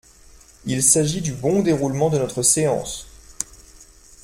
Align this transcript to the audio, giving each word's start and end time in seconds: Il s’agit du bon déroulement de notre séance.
Il 0.65 0.81
s’agit 0.81 1.21
du 1.21 1.31
bon 1.31 1.61
déroulement 1.61 2.09
de 2.09 2.17
notre 2.17 2.41
séance. 2.41 3.05